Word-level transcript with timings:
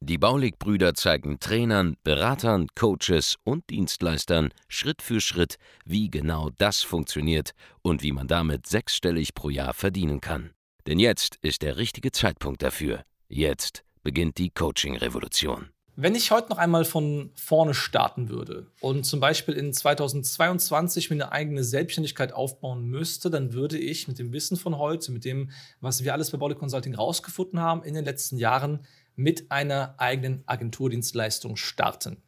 Die 0.00 0.18
Baulig-Brüder 0.18 0.94
zeigen 0.94 1.40
Trainern, 1.40 1.96
Beratern, 2.04 2.68
Coaches 2.74 3.36
und 3.44 3.68
Dienstleistern 3.70 4.50
Schritt 4.68 5.02
für 5.02 5.20
Schritt, 5.20 5.56
wie 5.84 6.10
genau 6.10 6.50
das 6.58 6.82
funktioniert 6.82 7.52
und 7.82 8.02
wie 8.02 8.12
man 8.12 8.28
damit 8.28 8.66
sechsstellig 8.66 9.34
pro 9.34 9.50
Jahr 9.50 9.74
verdienen 9.74 10.20
kann. 10.20 10.50
Denn 10.86 10.98
jetzt 10.98 11.36
ist 11.42 11.62
der 11.62 11.76
richtige 11.76 12.12
Zeitpunkt 12.12 12.62
dafür. 12.62 13.02
Jetzt 13.28 13.84
beginnt 14.02 14.38
die 14.38 14.50
Coaching-Revolution. 14.50 15.68
Wenn 16.00 16.14
ich 16.14 16.30
heute 16.30 16.50
noch 16.50 16.58
einmal 16.58 16.84
von 16.84 17.32
vorne 17.34 17.74
starten 17.74 18.28
würde 18.28 18.68
und 18.80 19.04
zum 19.04 19.18
Beispiel 19.18 19.54
in 19.54 19.72
2022 19.72 21.10
mir 21.10 21.16
eine 21.16 21.32
eigene 21.32 21.64
Selbstständigkeit 21.64 22.32
aufbauen 22.32 22.84
müsste, 22.84 23.30
dann 23.30 23.52
würde 23.52 23.76
ich 23.76 24.06
mit 24.06 24.20
dem 24.20 24.32
Wissen 24.32 24.56
von 24.56 24.78
heute, 24.78 25.10
mit 25.10 25.24
dem, 25.24 25.50
was 25.80 26.04
wir 26.04 26.12
alles 26.12 26.30
bei 26.30 26.38
Body 26.38 26.54
Consulting 26.54 26.94
rausgefunden 26.94 27.58
haben 27.58 27.82
in 27.82 27.94
den 27.94 28.04
letzten 28.04 28.36
Jahren, 28.36 28.86
mit 29.18 29.50
einer 29.50 29.94
eigenen 29.98 30.44
Agenturdienstleistung 30.46 31.56
starten. 31.56 32.22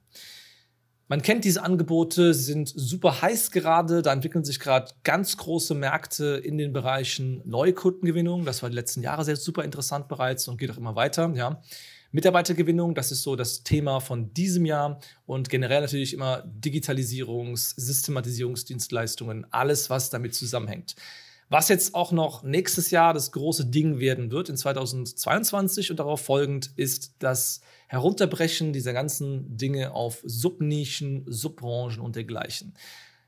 Man 1.06 1.22
kennt 1.22 1.44
diese 1.44 1.62
Angebote, 1.62 2.34
sie 2.34 2.44
sind 2.44 2.68
super 2.68 3.22
heiß 3.22 3.50
gerade. 3.50 4.02
Da 4.02 4.12
entwickeln 4.12 4.44
sich 4.44 4.60
gerade 4.60 4.92
ganz 5.02 5.36
große 5.36 5.74
Märkte 5.74 6.36
in 6.36 6.56
den 6.56 6.72
Bereichen 6.72 7.42
Neukundengewinnung. 7.44 8.44
Das 8.44 8.62
war 8.62 8.70
die 8.70 8.76
letzten 8.76 9.02
Jahre 9.02 9.24
sehr 9.24 9.36
super 9.36 9.64
interessant 9.64 10.06
bereits 10.06 10.46
und 10.46 10.56
geht 10.56 10.70
auch 10.70 10.76
immer 10.76 10.94
weiter. 10.94 11.32
Ja. 11.34 11.62
Mitarbeitergewinnung, 12.12 12.94
das 12.94 13.12
ist 13.12 13.22
so 13.22 13.36
das 13.36 13.62
Thema 13.62 14.00
von 14.00 14.32
diesem 14.34 14.66
Jahr 14.66 15.00
und 15.26 15.48
generell 15.48 15.80
natürlich 15.80 16.12
immer 16.12 16.44
Digitalisierungs-, 16.44 17.74
Systematisierungsdienstleistungen, 17.76 19.46
alles, 19.52 19.90
was 19.90 20.10
damit 20.10 20.34
zusammenhängt. 20.34 20.96
Was 21.50 21.68
jetzt 21.68 21.96
auch 21.96 22.12
noch 22.12 22.44
nächstes 22.44 22.92
Jahr 22.92 23.12
das 23.12 23.32
große 23.32 23.66
Ding 23.66 23.98
werden 23.98 24.30
wird 24.30 24.48
in 24.48 24.56
2022 24.56 25.90
und 25.90 25.98
darauf 25.98 26.20
folgend 26.20 26.70
ist 26.76 27.16
das 27.18 27.60
Herunterbrechen 27.88 28.72
dieser 28.72 28.92
ganzen 28.92 29.56
Dinge 29.56 29.92
auf 29.92 30.20
Subnischen, 30.24 31.24
Subbranchen 31.26 32.02
und 32.02 32.14
dergleichen. 32.14 32.74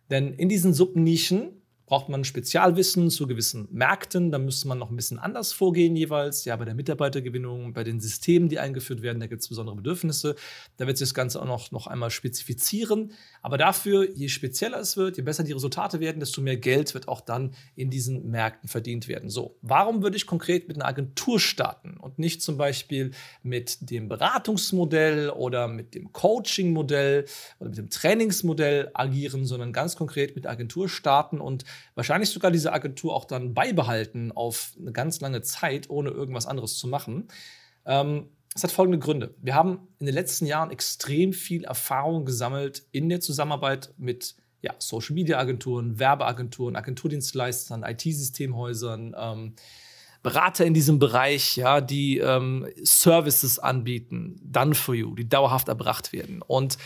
Denn 0.08 0.34
in 0.34 0.48
diesen 0.48 0.72
Subnischen 0.72 1.61
braucht 1.86 2.08
man 2.08 2.24
Spezialwissen 2.24 3.10
zu 3.10 3.26
gewissen 3.26 3.68
Märkten. 3.70 4.30
Da 4.30 4.38
müsste 4.38 4.68
man 4.68 4.78
noch 4.78 4.90
ein 4.90 4.96
bisschen 4.96 5.18
anders 5.18 5.52
vorgehen 5.52 5.96
jeweils. 5.96 6.44
Ja, 6.44 6.56
bei 6.56 6.64
der 6.64 6.74
Mitarbeitergewinnung, 6.74 7.72
bei 7.72 7.84
den 7.84 8.00
Systemen, 8.00 8.48
die 8.48 8.58
eingeführt 8.58 9.02
werden, 9.02 9.20
da 9.20 9.26
gibt 9.26 9.42
es 9.42 9.48
besondere 9.48 9.76
Bedürfnisse. 9.76 10.36
Da 10.76 10.86
wird 10.86 10.98
sich 10.98 11.08
das 11.08 11.14
Ganze 11.14 11.40
auch 11.40 11.46
noch, 11.46 11.70
noch 11.72 11.86
einmal 11.86 12.10
spezifizieren. 12.10 13.12
Aber 13.42 13.58
dafür, 13.58 14.08
je 14.10 14.28
spezieller 14.28 14.80
es 14.80 14.96
wird, 14.96 15.16
je 15.16 15.22
besser 15.22 15.44
die 15.44 15.52
Resultate 15.52 16.00
werden, 16.00 16.20
desto 16.20 16.40
mehr 16.40 16.56
Geld 16.56 16.94
wird 16.94 17.08
auch 17.08 17.20
dann 17.20 17.54
in 17.74 17.90
diesen 17.90 18.30
Märkten 18.30 18.68
verdient 18.68 19.08
werden. 19.08 19.28
So, 19.28 19.56
warum 19.62 20.02
würde 20.02 20.16
ich 20.16 20.26
konkret 20.26 20.68
mit 20.68 20.76
einer 20.76 20.86
Agentur 20.86 21.40
starten 21.40 21.96
und 21.98 22.18
nicht 22.18 22.42
zum 22.42 22.56
Beispiel 22.56 23.10
mit 23.42 23.90
dem 23.90 24.08
Beratungsmodell 24.08 25.30
oder 25.30 25.68
mit 25.68 25.94
dem 25.94 26.12
Coaching-Modell 26.12 27.26
oder 27.58 27.68
mit 27.68 27.78
dem 27.78 27.90
Trainingsmodell 27.90 28.90
agieren, 28.94 29.44
sondern 29.44 29.72
ganz 29.72 29.96
konkret 29.96 30.36
mit 30.36 30.46
Agentur 30.46 30.88
starten 30.88 31.40
und 31.40 31.64
wahrscheinlich 31.94 32.30
sogar 32.30 32.50
diese 32.50 32.72
Agentur 32.72 33.14
auch 33.14 33.24
dann 33.24 33.54
beibehalten 33.54 34.32
auf 34.32 34.72
eine 34.78 34.92
ganz 34.92 35.20
lange 35.20 35.42
Zeit, 35.42 35.90
ohne 35.90 36.10
irgendwas 36.10 36.46
anderes 36.46 36.78
zu 36.78 36.88
machen. 36.88 37.28
Ähm, 37.86 38.28
hat 38.60 38.72
folgende 38.72 38.98
Gründe. 38.98 39.34
Wir 39.40 39.54
haben 39.54 39.88
in 39.98 40.06
den 40.06 40.14
letzten 40.14 40.46
Jahren 40.46 40.70
extrem 40.70 41.32
viel 41.32 41.64
Erfahrung 41.64 42.24
gesammelt 42.24 42.84
in 42.92 43.08
der 43.08 43.20
Zusammenarbeit 43.20 43.94
mit 43.96 44.36
ja, 44.60 44.74
Social 44.78 45.14
Media 45.14 45.38
Agenturen, 45.38 45.98
Werbeagenturen, 45.98 46.76
Agenturdienstleistern, 46.76 47.82
IT-Systemhäusern, 47.82 49.14
ähm, 49.18 49.54
Berater 50.22 50.64
in 50.64 50.74
diesem 50.74 51.00
Bereich, 51.00 51.56
ja, 51.56 51.80
die 51.80 52.18
ähm, 52.18 52.68
Services 52.84 53.58
anbieten, 53.58 54.38
done 54.44 54.74
for 54.74 54.94
you, 54.94 55.14
die 55.16 55.28
dauerhaft 55.28 55.68
erbracht 55.68 56.12
werden. 56.12 56.42
Und 56.42 56.78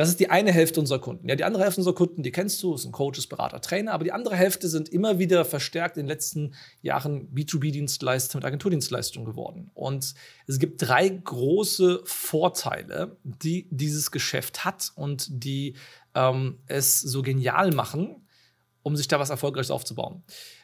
das 0.00 0.08
ist 0.08 0.18
die 0.18 0.30
eine 0.30 0.50
Hälfte 0.50 0.80
unserer 0.80 0.98
Kunden. 0.98 1.28
Ja, 1.28 1.36
die 1.36 1.44
andere 1.44 1.62
Hälfte 1.62 1.82
unserer 1.82 1.94
Kunden, 1.94 2.22
die 2.22 2.32
kennst 2.32 2.62
du, 2.62 2.74
sind 2.78 2.90
Coaches, 2.90 3.26
Berater, 3.26 3.60
Trainer, 3.60 3.92
aber 3.92 4.02
die 4.02 4.12
andere 4.12 4.34
Hälfte 4.34 4.66
sind 4.66 4.88
immer 4.88 5.18
wieder 5.18 5.44
verstärkt 5.44 5.98
in 5.98 6.04
den 6.04 6.08
letzten 6.08 6.54
Jahren 6.80 7.28
B2B-Dienstleister 7.34 8.38
mit 8.38 8.46
Agenturdienstleistungen 8.46 9.26
geworden. 9.26 9.70
Und 9.74 10.14
es 10.46 10.58
gibt 10.58 10.80
drei 10.80 11.06
große 11.06 12.00
Vorteile, 12.04 13.18
die 13.24 13.68
dieses 13.70 14.10
Geschäft 14.10 14.64
hat 14.64 14.90
und 14.94 15.26
die 15.44 15.76
ähm, 16.14 16.60
es 16.66 17.00
so 17.00 17.20
genial 17.20 17.70
machen, 17.72 18.26
um 18.82 18.96
sich 18.96 19.06
da 19.06 19.20
was 19.20 19.28
Erfolgreiches 19.28 19.70
aufzubauen. 19.70 20.22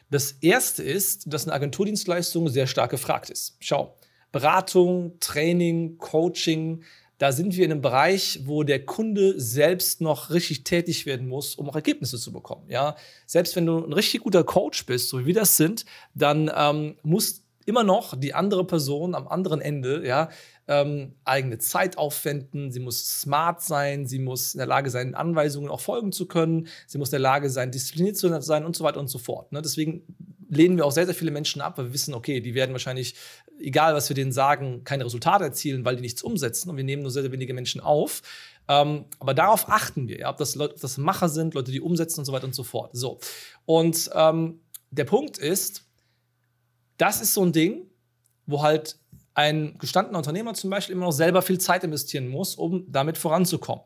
Das 0.09 0.31
erste 0.31 0.81
ist, 0.81 1.31
dass 1.31 1.45
eine 1.45 1.53
Agenturdienstleistung 1.53 2.49
sehr 2.49 2.65
stark 2.65 2.89
gefragt 2.89 3.29
ist. 3.29 3.55
Schau, 3.59 3.99
Beratung, 4.31 5.19
Training, 5.19 5.99
Coaching, 5.99 6.83
da 7.17 7.31
sind 7.31 7.55
wir 7.55 7.65
in 7.65 7.71
einem 7.71 7.81
Bereich, 7.81 8.41
wo 8.43 8.63
der 8.63 8.85
Kunde 8.85 9.39
selbst 9.39 10.01
noch 10.01 10.29
richtig 10.29 10.63
tätig 10.63 11.05
werden 11.05 11.27
muss, 11.27 11.55
um 11.55 11.69
auch 11.69 11.75
Ergebnisse 11.75 12.17
zu 12.17 12.31
bekommen. 12.31 12.69
Ja? 12.69 12.95
Selbst 13.25 13.55
wenn 13.55 13.65
du 13.65 13.83
ein 13.83 13.93
richtig 13.93 14.21
guter 14.21 14.43
Coach 14.43 14.85
bist, 14.85 15.09
so 15.09 15.19
wie 15.19 15.25
wir 15.25 15.33
das 15.33 15.57
sind, 15.57 15.85
dann 16.13 16.51
ähm, 16.55 16.95
muss 17.03 17.43
immer 17.65 17.83
noch 17.83 18.17
die 18.17 18.33
andere 18.33 18.65
Person 18.65 19.13
am 19.13 19.27
anderen 19.27 19.61
Ende 19.61 20.07
ja, 20.07 20.29
ähm, 20.67 21.15
eigene 21.25 21.57
Zeit 21.57 21.97
aufwenden, 21.97 22.71
sie 22.71 22.79
muss 22.79 23.21
smart 23.21 23.61
sein, 23.61 24.05
sie 24.05 24.19
muss 24.19 24.53
in 24.53 24.59
der 24.59 24.67
Lage 24.67 24.89
sein, 24.89 25.15
Anweisungen 25.15 25.69
auch 25.69 25.81
folgen 25.81 26.11
zu 26.11 26.27
können, 26.27 26.67
sie 26.85 26.97
muss 26.97 27.09
in 27.09 27.13
der 27.13 27.19
Lage 27.19 27.49
sein, 27.49 27.71
diszipliniert 27.71 28.15
zu 28.15 28.41
sein 28.41 28.65
und 28.65 28.75
so 28.75 28.83
weiter 28.83 28.99
und 28.99 29.09
so 29.09 29.17
fort. 29.17 29.51
Ne? 29.51 29.61
Deswegen 29.61 30.03
lehnen 30.49 30.77
wir 30.77 30.85
auch 30.85 30.91
sehr, 30.91 31.05
sehr 31.05 31.15
viele 31.15 31.31
Menschen 31.31 31.61
ab, 31.61 31.77
weil 31.77 31.85
wir 31.85 31.93
wissen, 31.93 32.13
okay, 32.13 32.39
die 32.41 32.55
werden 32.55 32.71
wahrscheinlich, 32.71 33.15
egal 33.59 33.93
was 33.93 34.09
wir 34.09 34.15
denen 34.15 34.31
sagen, 34.31 34.83
keine 34.83 35.05
Resultate 35.05 35.43
erzielen, 35.43 35.85
weil 35.85 35.95
die 35.95 36.01
nichts 36.01 36.21
umsetzen 36.21 36.69
und 36.69 36.77
wir 36.77 36.83
nehmen 36.83 37.01
nur 37.01 37.11
sehr, 37.11 37.23
sehr 37.23 37.31
wenige 37.31 37.53
Menschen 37.53 37.81
auf. 37.81 38.21
Ähm, 38.67 39.05
aber 39.19 39.33
darauf 39.33 39.69
achten 39.69 40.07
wir, 40.07 40.19
ja, 40.19 40.29
ob 40.29 40.37
das 40.37 40.55
Leute, 40.55 40.75
ob 40.75 40.81
das 40.81 40.97
Macher 40.97 41.29
sind, 41.29 41.53
Leute, 41.53 41.71
die 41.71 41.81
umsetzen 41.81 42.19
und 42.19 42.25
so 42.25 42.33
weiter 42.33 42.45
und 42.45 42.55
so 42.55 42.63
fort. 42.63 42.91
So. 42.93 43.19
Und 43.65 44.09
ähm, 44.13 44.61
der 44.91 45.05
Punkt 45.05 45.37
ist, 45.37 45.85
das 46.97 47.21
ist 47.21 47.33
so 47.33 47.43
ein 47.43 47.53
Ding, 47.53 47.85
wo 48.45 48.61
halt 48.61 48.97
ein 49.33 49.77
gestandener 49.77 50.17
Unternehmer 50.17 50.53
zum 50.53 50.69
Beispiel 50.69 50.95
immer 50.95 51.05
noch 51.05 51.11
selber 51.11 51.41
viel 51.41 51.59
Zeit 51.59 51.83
investieren 51.83 52.27
muss, 52.27 52.55
um 52.55 52.91
damit 52.91 53.17
voranzukommen. 53.17 53.83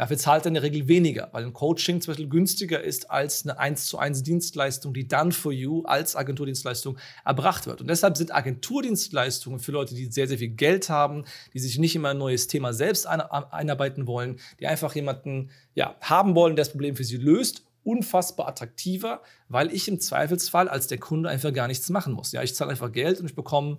Dafür 0.00 0.16
zahlt 0.16 0.46
er 0.46 0.48
in 0.48 0.54
der 0.54 0.62
Regel 0.62 0.88
weniger, 0.88 1.28
weil 1.32 1.44
ein 1.44 1.52
Coaching 1.52 2.00
zum 2.00 2.12
Beispiel 2.12 2.30
günstiger 2.30 2.82
ist 2.82 3.10
als 3.10 3.44
eine 3.44 3.58
1 3.58 3.84
zu 3.84 3.98
1 3.98 4.22
Dienstleistung, 4.22 4.94
die 4.94 5.06
dann 5.06 5.30
for 5.30 5.52
you 5.52 5.82
als 5.82 6.16
Agenturdienstleistung 6.16 6.96
erbracht 7.22 7.66
wird. 7.66 7.82
Und 7.82 7.88
deshalb 7.90 8.16
sind 8.16 8.34
Agenturdienstleistungen 8.34 9.58
für 9.58 9.72
Leute, 9.72 9.94
die 9.94 10.06
sehr, 10.06 10.26
sehr 10.26 10.38
viel 10.38 10.48
Geld 10.48 10.88
haben, 10.88 11.26
die 11.52 11.58
sich 11.58 11.76
nicht 11.76 11.94
immer 11.94 12.08
ein 12.08 12.16
neues 12.16 12.46
Thema 12.46 12.72
selbst 12.72 13.06
einarbeiten 13.06 14.06
wollen, 14.06 14.40
die 14.58 14.68
einfach 14.68 14.94
jemanden 14.94 15.50
ja, 15.74 15.94
haben 16.00 16.34
wollen, 16.34 16.56
der 16.56 16.64
das 16.64 16.72
Problem 16.72 16.96
für 16.96 17.04
sie 17.04 17.18
löst 17.18 17.64
unfassbar 17.82 18.48
attraktiver, 18.48 19.22
weil 19.48 19.72
ich 19.72 19.88
im 19.88 20.00
Zweifelsfall 20.00 20.68
als 20.68 20.86
der 20.86 20.98
Kunde 20.98 21.28
einfach 21.28 21.52
gar 21.52 21.66
nichts 21.66 21.88
machen 21.88 22.12
muss. 22.12 22.32
Ja, 22.32 22.42
ich 22.42 22.54
zahle 22.54 22.70
einfach 22.70 22.92
Geld 22.92 23.20
und 23.20 23.26
ich 23.26 23.34
bekomme 23.34 23.78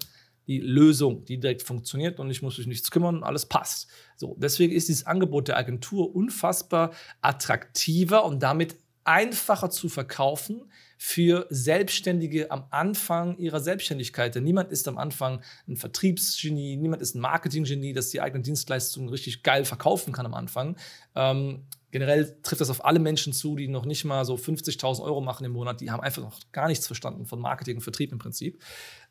die 0.51 0.59
Lösung, 0.59 1.23
die 1.23 1.39
direkt 1.39 1.63
funktioniert 1.63 2.19
und 2.19 2.29
ich 2.29 2.41
muss 2.41 2.57
mich 2.57 2.67
nichts 2.67 2.91
kümmern 2.91 3.15
und 3.15 3.23
alles 3.23 3.45
passt. 3.45 3.87
So, 4.17 4.35
deswegen 4.37 4.73
ist 4.73 4.89
dieses 4.89 5.05
Angebot 5.05 5.47
der 5.47 5.57
Agentur 5.57 6.13
unfassbar 6.13 6.91
attraktiver 7.21 8.25
und 8.25 8.43
damit 8.43 8.75
einfacher 9.03 9.69
zu 9.69 9.87
verkaufen 9.87 10.69
für 10.97 11.47
Selbstständige 11.49 12.51
am 12.51 12.65
Anfang 12.69 13.37
ihrer 13.37 13.61
Selbstständigkeit. 13.61 14.35
Denn 14.35 14.43
niemand 14.43 14.71
ist 14.71 14.87
am 14.87 14.97
Anfang 14.97 15.41
ein 15.67 15.77
Vertriebsgenie, 15.77 16.75
niemand 16.75 17.01
ist 17.01 17.15
ein 17.15 17.21
Marketinggenie, 17.21 17.93
das 17.93 18.09
die 18.09 18.21
eigenen 18.21 18.43
Dienstleistungen 18.43 19.09
richtig 19.09 19.41
geil 19.41 19.63
verkaufen 19.65 20.13
kann 20.13 20.25
am 20.25 20.33
Anfang. 20.33 20.77
Ähm, 21.15 21.65
generell 21.91 22.37
trifft 22.41 22.61
das 22.61 22.69
auf 22.69 22.83
alle 22.83 22.99
Menschen 22.99 23.33
zu, 23.33 23.55
die 23.55 23.67
noch 23.67 23.85
nicht 23.85 24.05
mal 24.05 24.25
so 24.25 24.35
50.000 24.35 25.01
Euro 25.03 25.21
machen 25.21 25.45
im 25.45 25.51
Monat. 25.51 25.81
Die 25.81 25.91
haben 25.91 26.01
einfach 26.01 26.21
noch 26.21 26.39
gar 26.51 26.67
nichts 26.67 26.87
verstanden 26.87 27.25
von 27.25 27.39
Marketing 27.39 27.77
und 27.77 27.81
Vertrieb 27.81 28.11
im 28.11 28.19
Prinzip. 28.19 28.61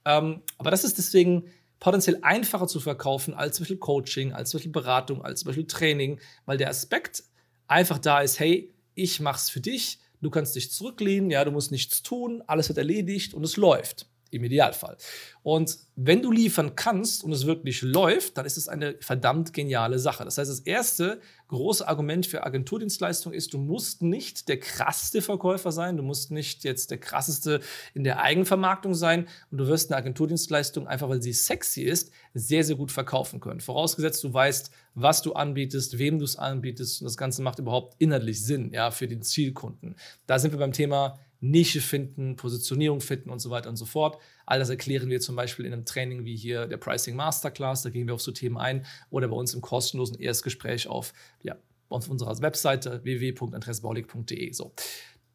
Ähm, 0.05 0.43
aber 0.59 0.71
das 0.71 0.85
ist 0.85 0.99
deswegen 0.99 1.45
potenziell 1.79 2.19
einfacher 2.23 2.67
zu 2.67 2.81
verkaufen 2.81 3.35
als 3.35 3.57
zum 3.57 3.65
Beispiel 3.65 3.79
Coaching, 3.79 4.33
als 4.33 4.51
zum 4.51 4.59
Beispiel 4.59 4.73
Beratung, 4.73 5.25
als 5.25 5.41
zum 5.41 5.49
Beispiel 5.49 5.67
Training, 5.67 6.21
weil 6.45 6.59
der 6.59 6.69
Aspekt 6.69 7.25
einfach 7.67 7.99
da 7.99 8.21
ist, 8.21 8.39
hey, 8.39 8.75
ich 8.95 9.21
mach's 9.21 9.49
für 9.49 9.61
dich, 9.61 9.99
du 10.21 10.31
kannst 10.31 10.55
dich 10.57 10.71
zurücklehnen, 10.73 11.31
ja, 11.31 11.45
du 11.45 11.51
musst 11.51 11.71
nichts 11.71 12.03
tun, 12.03 12.43
alles 12.47 12.69
wird 12.69 12.79
erledigt 12.79 13.33
und 13.33 13.45
es 13.45 13.57
läuft. 13.57 14.10
Im 14.31 14.45
Idealfall. 14.45 14.97
Und 15.43 15.79
wenn 15.97 16.23
du 16.23 16.31
liefern 16.31 16.77
kannst 16.77 17.25
und 17.25 17.33
es 17.33 17.47
wirklich 17.47 17.83
läuft, 17.83 18.39
dann 18.39 18.47
ist 18.47 18.57
es 18.57 18.69
eine 18.69 18.97
verdammt 19.01 19.53
geniale 19.53 19.99
Sache. 19.99 20.25
Das 20.25 20.39
heißt, 20.39 20.51
das 20.51 20.61
erste 20.61 21.21
große 21.49 21.87
Argument 21.87 22.27
für 22.27 22.45
Agenturdienstleistung 22.45 23.33
ist, 23.33 23.53
du 23.53 23.59
musst 23.59 24.03
nicht 24.03 24.49
der 24.49 24.61
krasseste 24.61 25.21
Verkäufer 25.21 25.73
sein, 25.73 25.97
du 25.97 26.03
musst 26.03 26.31
nicht 26.31 26.65
jetzt 26.65 26.91
der 26.91 26.99
krasseste 26.99 27.61
in 27.93 28.05
der 28.05 28.21
Eigenvermarktung 28.21 28.95
sein 28.95 29.27
und 29.51 29.59
du 29.59 29.67
wirst 29.67 29.91
eine 29.91 29.99
Agenturdienstleistung 29.99 30.87
einfach, 30.87 31.09
weil 31.09 31.23
sie 31.23 31.33
sexy 31.33 31.83
ist, 31.83 32.13
sehr, 32.35 32.65
sehr 32.65 32.77
gut 32.77 32.93
verkaufen 32.93 33.41
können. 33.41 33.61
Vorausgesetzt, 33.61 34.23
du 34.25 34.33
weißt, 34.33 34.71
was 34.95 35.23
du 35.23 35.33
anbietest, 35.33 35.99
wem 35.99 36.19
du 36.19 36.25
es 36.25 36.37
anbietest 36.37 37.01
und 37.01 37.07
das 37.07 37.17
Ganze 37.17 37.43
macht 37.43 37.59
überhaupt 37.59 37.97
inhaltlich 37.99 38.45
Sinn, 38.45 38.73
ja, 38.73 38.91
für 38.91 39.09
den 39.09 39.23
Zielkunden. 39.23 39.97
Da 40.27 40.39
sind 40.39 40.53
wir 40.53 40.59
beim 40.59 40.73
Thema 40.73 41.19
Nische 41.41 41.81
finden, 41.81 42.37
Positionierung 42.37 43.01
finden 43.01 43.31
und 43.31 43.39
so 43.39 43.51
weiter 43.51 43.71
und 43.71 43.77
so 43.77 43.87
fort. 43.87 44.19
All 44.47 44.59
das 44.59 44.69
erklären 44.69 45.09
wir 45.09 45.21
zum 45.21 45.37
Beispiel 45.37 45.65
in 45.65 45.73
einem 45.73 45.85
Training 45.85 46.25
wie 46.25 46.37
hier 46.37 46.67
der 46.67 46.77
Pricing 46.77 47.17
Masterclass. 47.17 47.83
Da 47.83 47.91
gehen 47.91 48.07
wir 48.07 48.15
auf 48.15 48.21
so 48.21 48.33
Themen 48.33 48.59
ein 48.59 48.85
oder 49.09 49.29
bei 49.29 49.37
uns 49.37 49.55
im 49.55 49.61
kostenlosen 49.61 50.19
Erstgespräch 50.19 50.87
auf, 50.87 51.13
ja, 51.43 51.57
auf 51.89 52.09
unserer 52.09 52.39
Webseite 52.41 53.03
www.andresbaulig.de. 53.05 54.53
So. 54.53 54.73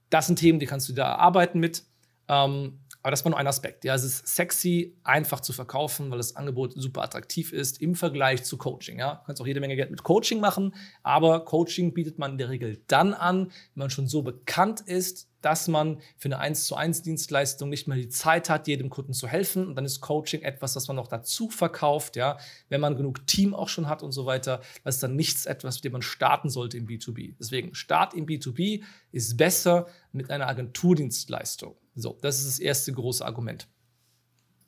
Das 0.10 0.28
sind 0.28 0.38
Themen, 0.38 0.60
die 0.60 0.68
kannst 0.68 0.88
du 0.90 0.94
da 0.94 1.16
arbeiten 1.16 1.60
mit. 1.60 1.84
Ähm, 2.28 2.80
aber 3.06 3.12
das 3.12 3.24
war 3.24 3.30
nur 3.30 3.38
ein 3.38 3.46
Aspekt. 3.46 3.86
Ja, 3.86 3.94
es 3.94 4.04
ist 4.04 4.28
sexy, 4.28 4.98
einfach 5.04 5.40
zu 5.40 5.54
verkaufen, 5.54 6.10
weil 6.10 6.18
das 6.18 6.36
Angebot 6.36 6.74
super 6.74 7.04
attraktiv 7.04 7.54
ist 7.54 7.80
im 7.80 7.94
Vergleich 7.94 8.44
zu 8.44 8.58
Coaching. 8.58 8.98
Ja, 8.98 9.16
du 9.16 9.26
kannst 9.28 9.40
auch 9.44 9.46
jede 9.46 9.60
Menge 9.60 9.76
Geld 9.76 9.92
mit 9.92 10.02
Coaching 10.02 10.40
machen, 10.40 10.74
aber 11.04 11.46
Coaching 11.46 11.94
bietet 11.94 12.18
man 12.18 12.32
in 12.32 12.38
der 12.40 12.50
Regel 12.50 12.82
dann 12.88 13.14
an, 13.14 13.50
wenn 13.50 13.52
man 13.76 13.90
schon 13.92 14.08
so 14.08 14.24
bekannt 14.24 14.82
ist, 14.82 15.30
dass 15.46 15.68
man 15.68 16.02
für 16.18 16.28
eine 16.28 16.40
1 16.40 16.66
zu 16.66 16.76
1 16.76 17.04
Dienstleistung 17.04 17.70
nicht 17.70 17.88
mehr 17.88 17.98
die 17.98 18.10
Zeit 18.10 18.50
hat, 18.50 18.68
jedem 18.68 18.90
Kunden 18.90 19.14
zu 19.14 19.28
helfen. 19.28 19.68
Und 19.68 19.76
dann 19.76 19.86
ist 19.86 20.02
Coaching 20.02 20.42
etwas, 20.42 20.74
das 20.74 20.88
man 20.88 20.96
noch 20.98 21.08
dazu 21.08 21.52
verkauft, 21.52 22.16
ja, 22.16 22.40
wenn 22.70 22.82
man 22.82 22.98
genug 22.98 23.28
Team 23.28 23.54
auch 23.54 23.70
schon 23.70 23.88
hat 23.88 24.02
und 24.02 24.12
so 24.12 24.26
weiter. 24.26 24.62
Das 24.84 24.96
ist 24.96 25.04
dann 25.04 25.16
nichts 25.16 25.46
etwas, 25.46 25.76
mit 25.76 25.86
dem 25.86 25.92
man 25.92 26.02
starten 26.02 26.50
sollte 26.50 26.78
im 26.78 26.88
B2B. 26.88 27.36
Deswegen, 27.40 27.76
Start 27.76 28.16
im 28.16 28.26
B2B 28.26 28.82
ist 29.12 29.38
besser 29.38 29.86
mit 30.12 30.32
einer 30.32 30.48
Agenturdienstleistung. 30.48 31.76
So, 31.94 32.18
das 32.22 32.40
ist 32.40 32.48
das 32.48 32.60
erste 32.60 32.92
große 32.92 33.24
Argument. 33.24 33.68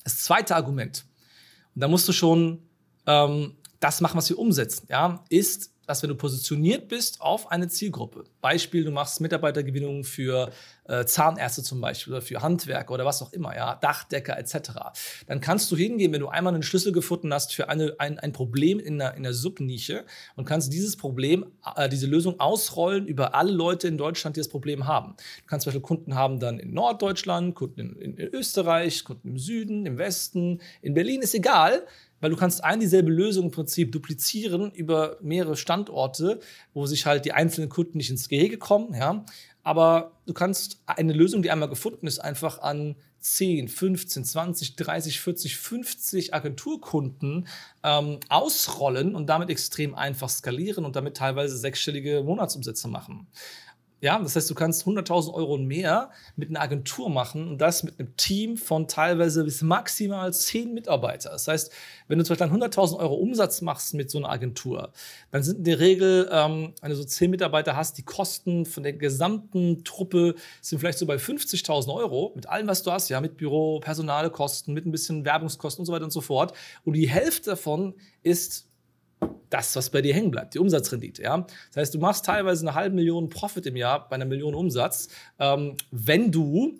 Das 0.04 0.20
zweite 0.20 0.56
Argument, 0.56 1.06
und 1.74 1.82
da 1.82 1.88
musst 1.88 2.08
du 2.08 2.14
schon 2.14 2.70
ähm, 3.08 3.58
das 3.80 4.00
machen, 4.00 4.18
was 4.18 4.30
wir 4.30 4.38
umsetzen, 4.38 4.86
ja, 4.92 5.24
ist, 5.30 5.74
dass 5.88 6.04
wenn 6.04 6.10
du 6.10 6.16
positioniert 6.16 6.90
bist 6.90 7.22
auf 7.22 7.50
eine 7.50 7.70
Zielgruppe, 7.70 8.26
Beispiel, 8.42 8.84
du 8.84 8.92
machst 8.92 9.22
Mitarbeitergewinnung 9.22 10.04
für 10.04 10.52
äh, 10.84 11.06
Zahnärzte 11.06 11.64
zum 11.64 11.82
Beispiel 11.82 12.14
oder 12.14 12.22
für 12.22 12.42
Handwerker 12.42 12.94
oder 12.94 13.06
was 13.06 13.22
auch 13.22 13.34
immer, 13.34 13.56
ja, 13.56 13.76
Dachdecker 13.76 14.38
etc., 14.38 14.58
dann 15.28 15.42
kannst 15.42 15.72
du 15.72 15.78
hingehen, 15.78 16.12
wenn 16.12 16.20
du 16.20 16.28
einmal 16.28 16.54
einen 16.54 16.64
Schlüssel 16.64 16.92
gefunden 16.92 17.34
hast 17.34 17.56
für 17.56 17.70
eine, 17.70 17.96
ein, 18.00 18.20
ein 18.20 18.34
Problem 18.34 18.80
in 18.80 19.00
der, 19.00 19.16
in 19.16 19.24
der 19.24 19.34
Subnische 19.34 20.06
und 20.36 20.46
kannst 20.46 20.72
dieses 20.74 20.98
Problem, 20.98 21.46
äh, 21.76 21.88
diese 21.90 22.06
Lösung 22.06 22.40
ausrollen 22.40 23.08
über 23.08 23.34
alle 23.34 23.52
Leute 23.52 23.88
in 23.88 23.98
Deutschland, 23.98 24.36
die 24.36 24.42
das 24.42 24.50
Problem 24.50 24.88
haben. 24.88 25.16
Du 25.18 25.48
kannst 25.48 25.64
zum 25.64 25.72
Beispiel 25.72 25.82
Kunden 25.82 26.16
haben 26.16 26.40
dann 26.40 26.60
in 26.60 26.74
Norddeutschland, 26.74 27.56
Kunden 27.56 27.80
in, 27.80 27.96
in, 27.96 28.18
in 28.18 28.34
Österreich, 28.34 29.06
Kunden 29.06 29.30
im 29.30 29.38
Süden, 29.38 29.86
im 29.86 29.98
Westen, 29.98 30.62
in 30.82 30.94
Berlin, 30.94 31.22
ist 31.22 31.34
egal 31.34 31.84
weil 32.20 32.30
du 32.30 32.36
kannst 32.36 32.64
ein 32.64 32.80
dieselbe 32.80 33.12
Lösung 33.12 33.46
im 33.46 33.52
Prinzip 33.52 33.92
duplizieren 33.92 34.72
über 34.72 35.18
mehrere 35.22 35.56
Standorte, 35.56 36.40
wo 36.74 36.86
sich 36.86 37.06
halt 37.06 37.26
die 37.26 37.34
einzelnen 37.34 37.70
Kunden 37.70 37.98
nicht 37.98 38.10
ins 38.10 38.30
Gehege 38.30 38.58
kommen, 38.58 38.94
ja. 38.94 39.26
Aber 39.64 40.14
du 40.26 40.34
kannst 40.34 40.82
eine 40.86 41.12
Lösung, 41.12 41.42
die 41.42 41.52
einmal 41.52 41.68
gefunden 41.68 42.08
ist, 42.08 42.20
einfach 42.20 42.60
an 42.60 42.96
10, 43.20 43.68
15, 43.68 44.24
20, 44.24 44.76
30, 44.78 45.20
40, 45.20 45.58
50 45.58 46.34
Agenturkunden 46.34 47.48
ähm, 47.84 48.20
ausrollen 48.30 49.16
und 49.16 49.28
damit 49.28 49.50
extrem 49.50 49.96
einfach 49.96 50.30
skalieren 50.30 50.86
und 50.86 50.96
damit 50.96 51.18
teilweise 51.18 51.58
sechsstellige 51.58 52.24
Monatsumsätze 52.24 52.88
machen. 52.88 53.28
Ja, 54.00 54.20
das 54.20 54.36
heißt, 54.36 54.48
du 54.48 54.54
kannst 54.54 54.86
100.000 54.86 55.34
Euro 55.34 55.58
mehr 55.58 56.12
mit 56.36 56.50
einer 56.50 56.62
Agentur 56.62 57.10
machen 57.10 57.48
und 57.48 57.58
das 57.58 57.82
mit 57.82 58.00
einem 58.00 58.16
Team 58.16 58.56
von 58.56 58.88
teilweise 58.88 59.44
bis 59.44 59.64
maximal 59.64 60.32
10 60.32 60.72
Mitarbeiter. 60.72 61.32
Das 61.32 61.48
heißt, 61.48 61.72
wenn 62.08 62.20
du 62.20 62.24
zum 62.24 62.38
Beispiel 62.38 62.56
100.000 62.56 63.00
Euro 63.00 63.16
Umsatz 63.16 63.62
machst 63.62 63.96
mit 63.96 64.12
so 64.12 64.20
einer 64.20 64.30
Agentur, 64.30 64.92
dann 65.32 65.42
sind 65.42 65.58
in 65.58 65.64
der 65.64 65.80
Regel, 65.80 66.30
ähm, 66.32 66.74
wenn 66.80 66.92
du 66.92 66.96
so 66.96 67.04
10 67.04 67.32
Mitarbeiter 67.32 67.76
hast, 67.76 67.98
die 67.98 68.04
Kosten 68.04 68.68
von 68.68 68.84
der 68.84 68.94
gesamten 68.94 69.84
Truppe 69.84 70.36
sind 70.62 70.78
vielleicht 70.78 71.00
so 71.00 71.08
bei 71.08 71.16
50.000 71.16 71.92
Euro 71.92 72.34
mit 72.36 72.48
allem, 72.48 72.68
was 72.68 72.84
du 72.84 72.92
hast, 72.92 73.10
ja, 73.10 73.20
mit 73.20 73.38
Büro, 73.38 73.80
Personalkosten, 73.80 74.76
mit 74.76 74.86
ein 74.86 74.92
bisschen 74.92 75.26
Werbungskosten 75.26 75.82
und 75.82 75.86
so 75.88 75.92
weiter 75.94 76.06
und 76.06 76.12
so 76.12 76.22
fort. 76.22 76.54
Und 76.86 76.94
die 76.94 77.10
Hälfte 77.10 77.50
davon 77.50 77.96
ist 78.22 78.68
das, 79.50 79.76
was 79.76 79.90
bei 79.90 80.02
dir 80.02 80.14
hängen 80.14 80.32
bleibt, 80.32 80.54
die 80.54 80.60
Umsatzrendite. 80.60 81.24
Ja? 81.24 81.46
Das 81.70 81.78
heißt, 81.78 81.94
du 81.94 82.00
machst 82.00 82.26
teilweise 82.26 82.68
eine 82.68 82.76
halbe 82.76 82.96
Million 82.96 83.30
Profit 83.30 83.66
im 83.66 83.76
Jahr 83.76 84.08
bei 84.08 84.16
einer 84.16 84.26
Million 84.26 84.54
Umsatz, 84.54 85.10
ähm, 85.40 85.76
wenn 85.92 86.32
du 86.32 86.80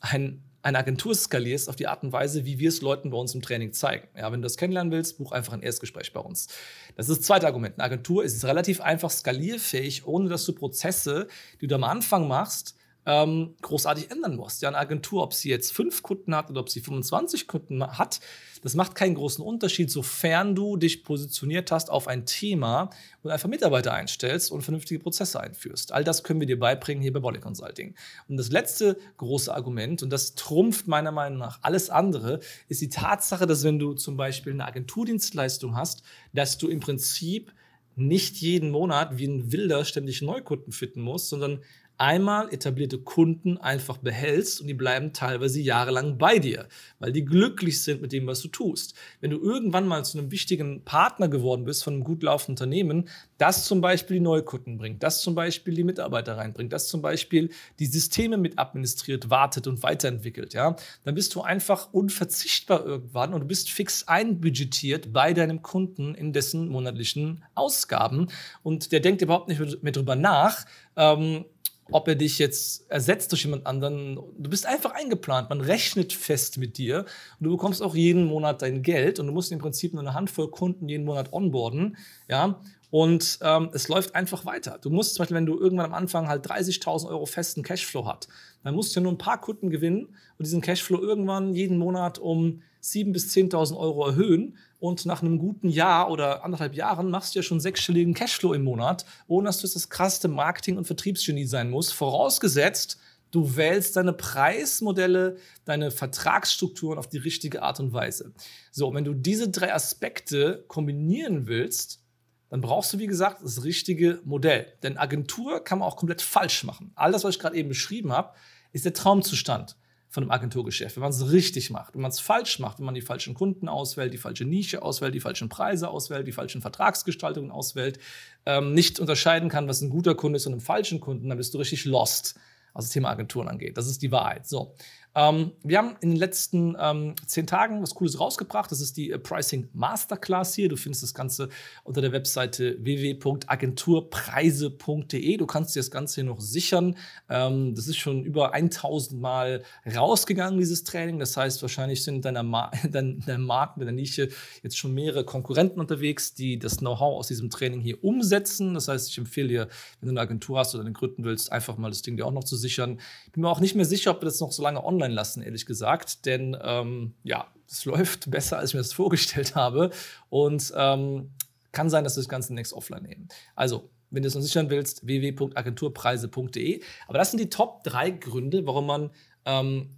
ein, 0.00 0.42
eine 0.62 0.78
Agentur 0.78 1.14
skalierst 1.14 1.68
auf 1.68 1.76
die 1.76 1.86
Art 1.86 2.02
und 2.02 2.12
Weise, 2.12 2.44
wie 2.44 2.58
wir 2.58 2.68
es 2.68 2.82
Leuten 2.82 3.10
bei 3.10 3.16
uns 3.16 3.34
im 3.34 3.40
Training 3.40 3.72
zeigen. 3.72 4.08
Ja, 4.16 4.30
wenn 4.30 4.42
du 4.42 4.46
das 4.46 4.56
kennenlernen 4.56 4.92
willst, 4.92 5.18
buch 5.18 5.32
einfach 5.32 5.54
ein 5.54 5.62
Erstgespräch 5.62 6.12
bei 6.12 6.20
uns. 6.20 6.48
Das 6.96 7.08
ist 7.08 7.18
das 7.18 7.26
zweite 7.26 7.46
Argument. 7.46 7.76
Eine 7.78 7.84
Agentur 7.84 8.22
ist 8.24 8.44
relativ 8.44 8.80
einfach 8.80 9.10
skalierfähig, 9.10 10.06
ohne 10.06 10.28
dass 10.28 10.44
du 10.44 10.52
Prozesse, 10.52 11.28
die 11.60 11.66
du 11.66 11.74
am 11.74 11.84
Anfang 11.84 12.28
machst, 12.28 12.76
ähm, 13.06 13.54
großartig 13.62 14.10
ändern 14.10 14.36
musst. 14.36 14.62
Ja, 14.62 14.68
eine 14.68 14.78
Agentur, 14.78 15.22
ob 15.22 15.32
sie 15.32 15.48
jetzt 15.48 15.72
fünf 15.72 16.02
Kunden 16.02 16.34
hat 16.34 16.50
oder 16.50 16.60
ob 16.60 16.68
sie 16.68 16.80
25 16.80 17.46
Kunden 17.46 17.86
hat, 17.86 18.20
das 18.62 18.74
macht 18.74 18.94
keinen 18.94 19.14
großen 19.14 19.42
Unterschied, 19.42 19.90
sofern 19.90 20.54
du 20.54 20.76
dich 20.76 21.02
positioniert 21.02 21.72
hast 21.72 21.90
auf 21.90 22.08
ein 22.08 22.26
Thema 22.26 22.90
und 23.22 23.30
einfach 23.30 23.48
Mitarbeiter 23.48 23.94
einstellst 23.94 24.52
und 24.52 24.62
vernünftige 24.62 25.00
Prozesse 25.00 25.40
einführst. 25.40 25.92
All 25.92 26.04
das 26.04 26.22
können 26.24 26.40
wir 26.40 26.46
dir 26.46 26.58
beibringen 26.58 27.02
hier 27.02 27.12
bei 27.12 27.20
Body 27.20 27.40
Consulting. 27.40 27.94
Und 28.28 28.36
das 28.36 28.50
letzte 28.50 28.98
große 29.16 29.54
Argument, 29.54 30.02
und 30.02 30.10
das 30.10 30.34
trumpft 30.34 30.86
meiner 30.86 31.12
Meinung 31.12 31.38
nach 31.38 31.58
alles 31.62 31.88
andere, 31.88 32.40
ist 32.68 32.82
die 32.82 32.90
Tatsache, 32.90 33.46
dass 33.46 33.64
wenn 33.64 33.78
du 33.78 33.94
zum 33.94 34.18
Beispiel 34.18 34.52
eine 34.52 34.66
Agenturdienstleistung 34.66 35.74
hast, 35.74 36.02
dass 36.34 36.58
du 36.58 36.68
im 36.68 36.80
Prinzip 36.80 37.52
nicht 37.96 38.36
jeden 38.36 38.70
Monat 38.70 39.18
wie 39.18 39.26
ein 39.26 39.52
Wilder 39.52 39.84
ständig 39.84 40.22
Neukunden 40.22 40.72
fitten 40.72 41.00
musst, 41.00 41.28
sondern 41.28 41.60
einmal 42.00 42.52
etablierte 42.52 42.98
Kunden 42.98 43.58
einfach 43.58 43.98
behältst 43.98 44.60
und 44.60 44.68
die 44.68 44.74
bleiben 44.74 45.12
teilweise 45.12 45.60
jahrelang 45.60 46.16
bei 46.16 46.38
dir, 46.38 46.66
weil 46.98 47.12
die 47.12 47.26
glücklich 47.26 47.82
sind 47.82 48.00
mit 48.00 48.12
dem, 48.12 48.26
was 48.26 48.40
du 48.40 48.48
tust. 48.48 48.94
Wenn 49.20 49.30
du 49.30 49.38
irgendwann 49.38 49.86
mal 49.86 50.02
zu 50.02 50.18
einem 50.18 50.30
wichtigen 50.30 50.82
Partner 50.82 51.28
geworden 51.28 51.66
bist 51.66 51.84
von 51.84 51.94
einem 51.94 52.04
gut 52.04 52.22
laufenden 52.22 52.54
Unternehmen, 52.54 53.08
das 53.36 53.66
zum 53.66 53.82
Beispiel 53.82 54.16
die 54.16 54.22
Neukunden 54.22 54.78
bringt, 54.78 55.02
das 55.02 55.20
zum 55.20 55.34
Beispiel 55.34 55.74
die 55.74 55.84
Mitarbeiter 55.84 56.38
reinbringt, 56.38 56.72
das 56.72 56.88
zum 56.88 57.02
Beispiel 57.02 57.50
die 57.78 57.86
Systeme 57.86 58.38
mit 58.38 58.58
administriert, 58.58 59.28
wartet 59.28 59.66
und 59.66 59.82
weiterentwickelt, 59.82 60.54
ja, 60.54 60.76
dann 61.04 61.14
bist 61.14 61.34
du 61.34 61.42
einfach 61.42 61.92
unverzichtbar 61.92 62.84
irgendwann 62.84 63.34
und 63.34 63.40
du 63.40 63.46
bist 63.46 63.70
fix 63.70 64.08
einbudgetiert 64.08 65.12
bei 65.12 65.34
deinem 65.34 65.60
Kunden 65.60 66.14
in 66.14 66.32
dessen 66.32 66.68
monatlichen 66.68 67.44
Ausgaben 67.54 68.28
und 68.62 68.90
der 68.90 69.00
denkt 69.00 69.20
überhaupt 69.20 69.48
nicht 69.48 69.82
mehr 69.82 69.92
drüber 69.92 70.16
nach, 70.16 70.64
ähm, 70.96 71.44
ob 71.90 72.08
er 72.08 72.14
dich 72.14 72.38
jetzt 72.38 72.90
ersetzt 72.90 73.32
durch 73.32 73.44
jemand 73.44 73.66
anderen. 73.66 74.16
Du 74.38 74.50
bist 74.50 74.66
einfach 74.66 74.92
eingeplant. 74.92 75.50
Man 75.50 75.60
rechnet 75.60 76.12
fest 76.12 76.58
mit 76.58 76.78
dir 76.78 77.06
und 77.38 77.44
du 77.44 77.50
bekommst 77.50 77.82
auch 77.82 77.94
jeden 77.94 78.24
Monat 78.24 78.62
dein 78.62 78.82
Geld 78.82 79.18
und 79.18 79.26
du 79.26 79.32
musst 79.32 79.52
im 79.52 79.58
Prinzip 79.58 79.92
nur 79.92 80.02
eine 80.02 80.14
Handvoll 80.14 80.50
Kunden 80.50 80.88
jeden 80.88 81.04
Monat 81.04 81.32
onboarden. 81.32 81.96
Ja, 82.28 82.60
und 82.90 83.38
ähm, 83.42 83.70
es 83.72 83.88
läuft 83.88 84.14
einfach 84.14 84.44
weiter. 84.44 84.78
Du 84.82 84.90
musst 84.90 85.14
zum 85.14 85.22
Beispiel, 85.22 85.36
wenn 85.36 85.46
du 85.46 85.58
irgendwann 85.58 85.86
am 85.86 85.94
Anfang 85.94 86.28
halt 86.28 86.46
30.000 86.46 87.08
Euro 87.08 87.24
festen 87.24 87.62
Cashflow 87.62 88.04
hast, 88.06 88.28
dann 88.64 88.74
musst 88.74 88.94
du 88.94 89.00
ja 89.00 89.04
nur 89.04 89.12
ein 89.12 89.18
paar 89.18 89.40
Kunden 89.40 89.70
gewinnen 89.70 90.06
und 90.06 90.46
diesen 90.46 90.60
Cashflow 90.60 91.00
irgendwann 91.00 91.54
jeden 91.54 91.78
Monat 91.78 92.18
um 92.18 92.62
7.000 92.82 93.12
bis 93.12 93.32
10.000 93.34 93.76
Euro 93.76 94.06
erhöhen. 94.06 94.56
Und 94.78 95.04
nach 95.04 95.22
einem 95.22 95.38
guten 95.38 95.68
Jahr 95.68 96.10
oder 96.10 96.44
anderthalb 96.44 96.74
Jahren 96.74 97.10
machst 97.10 97.34
du 97.34 97.40
ja 97.40 97.42
schon 97.42 97.60
sechsstelligen 97.60 98.14
Cashflow 98.14 98.54
im 98.54 98.64
Monat, 98.64 99.04
ohne 99.26 99.46
dass 99.46 99.58
du 99.58 99.68
das 99.68 99.90
krasseste 99.90 100.28
Marketing- 100.28 100.78
und 100.78 100.86
Vertriebsgenie 100.86 101.46
sein 101.46 101.70
musst. 101.70 101.92
Vorausgesetzt, 101.92 102.98
du 103.30 103.56
wählst 103.56 103.96
deine 103.96 104.12
Preismodelle, 104.12 105.36
deine 105.64 105.90
Vertragsstrukturen 105.90 106.98
auf 106.98 107.08
die 107.08 107.18
richtige 107.18 107.62
Art 107.62 107.80
und 107.80 107.92
Weise. 107.92 108.32
So, 108.72 108.92
wenn 108.94 109.04
du 109.04 109.12
diese 109.14 109.50
drei 109.50 109.74
Aspekte 109.74 110.64
kombinieren 110.66 111.46
willst, 111.46 112.00
dann 112.48 112.60
brauchst 112.60 112.92
du, 112.92 112.98
wie 112.98 113.06
gesagt, 113.06 113.42
das 113.44 113.62
richtige 113.62 114.20
Modell. 114.24 114.66
Denn 114.82 114.96
Agentur 114.96 115.62
kann 115.62 115.78
man 115.78 115.88
auch 115.88 115.96
komplett 115.96 116.20
falsch 116.20 116.64
machen. 116.64 116.90
All 116.96 117.12
das, 117.12 117.22
was 117.22 117.36
ich 117.36 117.40
gerade 117.40 117.56
eben 117.56 117.68
beschrieben 117.68 118.12
habe, 118.12 118.34
ist 118.72 118.84
der 118.84 118.92
Traumzustand 118.92 119.76
von 120.10 120.24
einem 120.24 120.32
Agenturgeschäft. 120.32 120.96
Wenn 120.96 121.02
man 121.02 121.12
es 121.12 121.30
richtig 121.30 121.70
macht, 121.70 121.94
wenn 121.94 122.02
man 122.02 122.10
es 122.10 122.18
falsch 122.18 122.58
macht, 122.58 122.78
wenn 122.78 122.84
man 122.84 122.96
die 122.96 123.00
falschen 123.00 123.32
Kunden 123.32 123.68
auswählt, 123.68 124.12
die 124.12 124.18
falsche 124.18 124.44
Nische 124.44 124.82
auswählt, 124.82 125.14
die 125.14 125.20
falschen 125.20 125.48
Preise 125.48 125.88
auswählt, 125.88 126.26
die 126.26 126.32
falschen 126.32 126.60
Vertragsgestaltungen 126.60 127.52
auswählt, 127.52 128.00
ähm, 128.44 128.74
nicht 128.74 128.98
unterscheiden 128.98 129.48
kann, 129.48 129.68
was 129.68 129.80
ein 129.80 129.88
guter 129.88 130.16
Kunde 130.16 130.38
ist 130.38 130.46
und 130.46 130.54
ein 130.54 130.60
falschen 130.60 131.00
Kunden, 131.00 131.28
dann 131.28 131.38
bist 131.38 131.54
du 131.54 131.58
richtig 131.58 131.84
lost 131.84 132.34
was 132.72 132.86
das 132.86 132.92
Thema 132.92 133.10
Agenturen 133.10 133.48
angeht. 133.48 133.76
Das 133.76 133.86
ist 133.86 134.02
die 134.02 134.12
Wahrheit. 134.12 134.46
So. 134.46 134.74
Ähm, 135.14 135.52
wir 135.64 135.78
haben 135.78 135.96
in 136.00 136.10
den 136.10 136.18
letzten 136.18 136.76
ähm, 136.78 137.14
zehn 137.26 137.46
Tagen 137.46 137.82
was 137.82 137.96
Cooles 137.96 138.20
rausgebracht. 138.20 138.70
Das 138.70 138.80
ist 138.80 138.96
die 138.96 139.10
äh, 139.10 139.18
Pricing 139.18 139.68
Masterclass 139.72 140.54
hier. 140.54 140.68
Du 140.68 140.76
findest 140.76 141.02
das 141.02 141.14
Ganze 141.14 141.48
unter 141.82 142.00
der 142.00 142.12
Webseite 142.12 142.76
www.agenturpreise.de. 142.80 145.36
Du 145.36 145.46
kannst 145.46 145.74
dir 145.74 145.80
das 145.80 145.90
Ganze 145.90 146.20
hier 146.20 146.30
noch 146.30 146.40
sichern. 146.40 146.96
Ähm, 147.28 147.74
das 147.74 147.88
ist 147.88 147.96
schon 147.96 148.24
über 148.24 148.54
1000 148.54 149.20
Mal 149.20 149.64
rausgegangen, 149.92 150.60
dieses 150.60 150.84
Training. 150.84 151.18
Das 151.18 151.36
heißt, 151.36 151.60
wahrscheinlich 151.62 152.04
sind 152.04 152.14
in 152.16 152.22
deiner, 152.22 152.44
Ma 152.44 152.70
in 152.84 152.92
deiner 152.92 153.72
deiner 153.76 153.92
Nische 153.92 154.28
jetzt 154.62 154.78
schon 154.78 154.94
mehrere 154.94 155.24
Konkurrenten 155.24 155.80
unterwegs, 155.80 156.34
die 156.34 156.56
das 156.56 156.76
Know-how 156.76 157.18
aus 157.18 157.26
diesem 157.26 157.50
Training 157.50 157.80
hier 157.80 158.04
umsetzen. 158.04 158.74
Das 158.74 158.86
heißt, 158.86 159.08
ich 159.08 159.18
empfehle 159.18 159.48
dir, 159.48 159.66
wenn 160.00 160.06
du 160.06 160.12
eine 160.12 160.20
Agentur 160.20 160.60
hast 160.60 160.76
oder 160.76 160.84
einen 160.84 160.94
gründen 160.94 161.24
willst, 161.24 161.50
einfach 161.50 161.76
mal 161.78 161.88
das 161.88 162.02
Ding 162.02 162.16
dir 162.16 162.26
auch 162.26 162.32
noch 162.32 162.44
zu 162.44 162.56
sichern. 162.60 163.00
Ich 163.26 163.32
bin 163.32 163.42
mir 163.42 163.48
auch 163.48 163.60
nicht 163.60 163.74
mehr 163.74 163.84
sicher, 163.84 164.12
ob 164.12 164.20
wir 164.20 164.26
das 164.26 164.40
noch 164.40 164.52
so 164.52 164.62
lange 164.62 164.84
online 164.84 165.14
lassen, 165.14 165.42
ehrlich 165.42 165.66
gesagt. 165.66 166.26
Denn 166.26 166.56
ähm, 166.62 167.14
ja, 167.24 167.48
es 167.68 167.84
läuft 167.86 168.30
besser, 168.30 168.58
als 168.58 168.70
ich 168.70 168.74
mir 168.74 168.80
das 168.80 168.92
vorgestellt 168.92 169.54
habe. 169.54 169.90
Und 170.28 170.72
ähm, 170.76 171.30
kann 171.72 171.90
sein, 171.90 172.04
dass 172.04 172.16
wir 172.16 172.22
das 172.22 172.28
Ganze 172.28 172.54
next 172.54 172.72
offline 172.72 173.02
nehmen. 173.02 173.28
Also, 173.54 173.90
wenn 174.10 174.22
du 174.22 174.28
es 174.28 174.34
noch 174.34 174.42
sichern 174.42 174.70
willst, 174.70 175.06
www.agenturpreise.de. 175.06 176.82
Aber 177.06 177.18
das 177.18 177.30
sind 177.30 177.38
die 177.38 177.50
Top 177.50 177.84
drei 177.84 178.10
Gründe, 178.10 178.66
warum 178.66 178.86
man 178.86 179.10
ähm, 179.44 179.90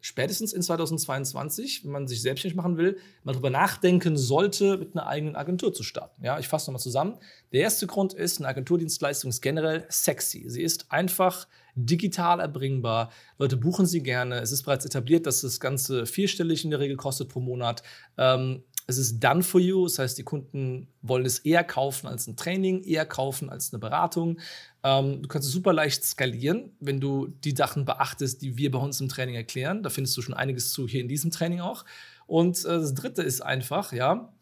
spätestens 0.00 0.52
in 0.52 0.62
2022, 0.62 1.84
wenn 1.84 1.92
man 1.92 2.08
sich 2.08 2.22
selbstständig 2.22 2.56
machen 2.56 2.76
will, 2.76 2.98
mal 3.24 3.32
drüber 3.32 3.50
nachdenken 3.50 4.16
sollte, 4.16 4.78
mit 4.78 4.94
einer 4.94 5.06
eigenen 5.06 5.36
Agentur 5.36 5.72
zu 5.72 5.82
starten. 5.82 6.24
Ja, 6.24 6.38
ich 6.38 6.48
fasse 6.48 6.70
nochmal 6.70 6.80
zusammen. 6.80 7.18
Der 7.52 7.60
erste 7.60 7.86
Grund 7.86 8.12
ist, 8.12 8.38
eine 8.38 8.48
Agenturdienstleistung 8.48 9.30
ist 9.30 9.40
generell 9.40 9.84
sexy. 9.88 10.44
Sie 10.48 10.62
ist 10.62 10.90
einfach 10.90 11.46
digital 11.74 12.40
erbringbar. 12.40 13.10
Leute 13.38 13.56
buchen 13.56 13.86
sie 13.86 14.02
gerne. 14.02 14.40
Es 14.40 14.52
ist 14.52 14.64
bereits 14.64 14.84
etabliert, 14.84 15.26
dass 15.26 15.40
das 15.42 15.60
Ganze 15.60 16.06
vierstellig 16.06 16.64
in 16.64 16.70
der 16.70 16.80
Regel 16.80 16.96
kostet 16.96 17.28
pro 17.28 17.40
Monat. 17.40 17.82
Ähm, 18.18 18.64
es 18.90 18.98
ist 18.98 19.20
done 19.20 19.42
for 19.42 19.60
you, 19.60 19.84
das 19.84 19.98
heißt, 19.98 20.18
die 20.18 20.22
Kunden 20.22 20.88
wollen 21.02 21.24
es 21.24 21.38
eher 21.40 21.64
kaufen 21.64 22.06
als 22.06 22.26
ein 22.26 22.36
Training, 22.36 22.82
eher 22.82 23.06
kaufen 23.06 23.48
als 23.48 23.72
eine 23.72 23.78
Beratung. 23.78 24.38
Ähm, 24.82 25.22
du 25.22 25.28
kannst 25.28 25.48
es 25.48 25.54
super 25.54 25.72
leicht 25.72 26.04
skalieren, 26.04 26.72
wenn 26.80 27.00
du 27.00 27.28
die 27.28 27.54
Sachen 27.56 27.84
beachtest, 27.84 28.42
die 28.42 28.56
wir 28.56 28.70
bei 28.70 28.78
uns 28.78 29.00
im 29.00 29.08
Training 29.08 29.34
erklären. 29.34 29.82
Da 29.82 29.90
findest 29.90 30.16
du 30.16 30.22
schon 30.22 30.34
einiges 30.34 30.72
zu 30.72 30.86
hier 30.86 31.00
in 31.00 31.08
diesem 31.08 31.30
Training 31.30 31.60
auch. 31.60 31.84
Und 32.26 32.64
äh, 32.64 32.68
das 32.68 32.94
dritte 32.94 33.22
ist 33.22 33.40
einfach, 33.40 33.92
ja, 33.92 34.32